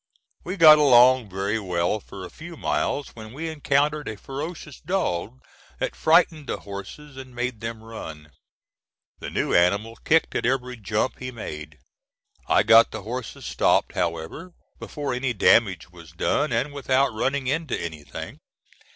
[0.43, 5.43] We got along very well for a few miles, when we encountered a ferocious dog
[5.77, 8.31] that frightened the horses and made them run.
[9.19, 11.77] The new animal kicked at every jump he made.
[12.47, 17.79] I got the horses stopped, however, before any damage was done, and without running into
[17.79, 18.39] anything.